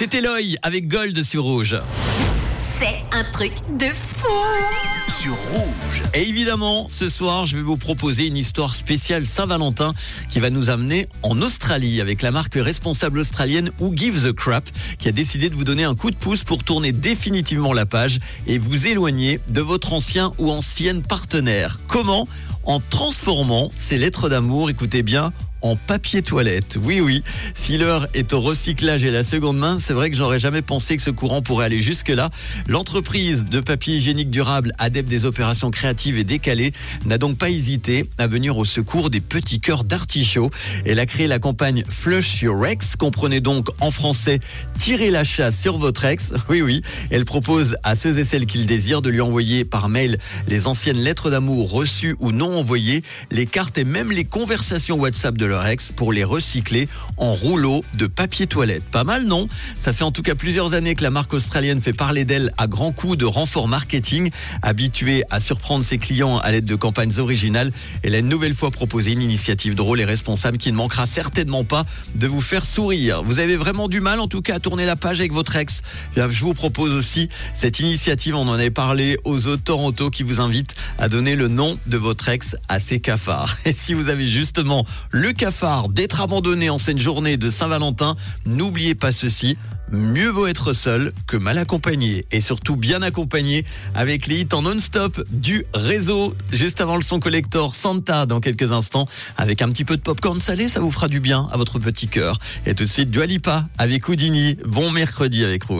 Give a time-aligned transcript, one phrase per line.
[0.00, 1.76] C'est Eloy avec Gold sur Rouge.
[2.80, 4.28] C'est un truc de fou
[5.10, 6.02] sur Rouge.
[6.14, 9.92] Et évidemment, ce soir, je vais vous proposer une histoire spéciale Saint-Valentin
[10.30, 14.64] qui va nous amener en Australie avec la marque responsable australienne Who Gives a Crap
[14.98, 18.20] qui a décidé de vous donner un coup de pouce pour tourner définitivement la page
[18.46, 21.78] et vous éloigner de votre ancien ou ancienne partenaire.
[21.88, 22.26] Comment?
[22.64, 25.30] En transformant ces lettres d'amour, écoutez bien,
[25.62, 26.78] en papier toilette.
[26.82, 27.22] Oui, oui.
[27.54, 30.96] Si l'heure est au recyclage et la seconde main, c'est vrai que j'aurais jamais pensé
[30.96, 32.30] que ce courant pourrait aller jusque-là.
[32.66, 36.72] L'entreprise de papier hygiénique durable, adepte des opérations créatives et décalées,
[37.04, 40.50] n'a donc pas hésité à venir au secours des petits cœurs d'artichaut.
[40.84, 44.40] Elle a créé la campagne Flush Your Ex, comprenez donc en français
[44.78, 46.32] tirer la chasse sur votre ex.
[46.48, 46.82] Oui, oui.
[47.10, 50.66] Elle propose à ceux et celles qui le désirent de lui envoyer par mail les
[50.66, 55.49] anciennes lettres d'amour reçues ou non envoyées, les cartes et même les conversations WhatsApp de
[55.50, 58.84] leur ex pour les recycler en rouleau de papier toilette.
[58.84, 59.48] Pas mal, non?
[59.76, 62.66] Ça fait en tout cas plusieurs années que la marque australienne fait parler d'elle à
[62.66, 64.30] grands coups de renfort marketing.
[64.62, 68.70] Habituée à surprendre ses clients à l'aide de campagnes originales, elle a une nouvelle fois
[68.70, 73.22] proposé une initiative drôle et responsable qui ne manquera certainement pas de vous faire sourire.
[73.22, 75.82] Vous avez vraiment du mal en tout cas à tourner la page avec votre ex
[76.16, 80.40] Je vous propose aussi cette initiative, on en avait parlé aux autres Toronto qui vous
[80.40, 83.56] invitent à donner le nom de votre ex à ses cafards.
[83.64, 85.32] Et si vous avez justement le
[85.88, 89.56] d'être abandonné en cette journée de Saint-Valentin, n'oubliez pas ceci.
[89.90, 94.60] Mieux vaut être seul que mal accompagné et surtout bien accompagné avec les hits en
[94.60, 96.36] non-stop du réseau.
[96.52, 100.42] Juste avant le son collector Santa dans quelques instants avec un petit peu de popcorn
[100.42, 102.38] salé, ça vous fera du bien à votre petit cœur.
[102.66, 104.58] Et tout de suite Dualipa avec Houdini.
[104.66, 105.78] Bon mercredi avec Rouge.